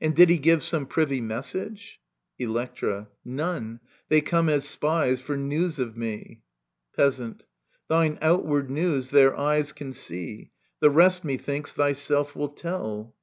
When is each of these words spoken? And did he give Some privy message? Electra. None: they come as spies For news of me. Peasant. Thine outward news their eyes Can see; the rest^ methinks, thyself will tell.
And 0.00 0.16
did 0.16 0.30
he 0.30 0.38
give 0.40 0.64
Some 0.64 0.84
privy 0.84 1.20
message? 1.20 2.00
Electra. 2.40 3.06
None: 3.24 3.78
they 4.08 4.20
come 4.20 4.48
as 4.48 4.64
spies 4.64 5.20
For 5.20 5.36
news 5.36 5.78
of 5.78 5.96
me. 5.96 6.42
Peasant. 6.96 7.44
Thine 7.86 8.18
outward 8.20 8.68
news 8.68 9.10
their 9.10 9.38
eyes 9.38 9.70
Can 9.70 9.92
see; 9.92 10.50
the 10.80 10.88
rest^ 10.90 11.22
methinks, 11.22 11.72
thyself 11.72 12.34
will 12.34 12.48
tell. 12.48 13.14